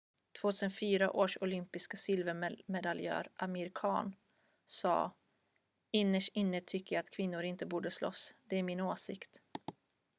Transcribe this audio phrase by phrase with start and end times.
[0.41, 4.15] "2004 års olympiska silvermedaljör amir khan
[4.67, 5.11] sa
[5.91, 8.35] "innerst inne tycker jag att kvinnor inte borde slåss.
[8.43, 9.39] det är min åsikt.""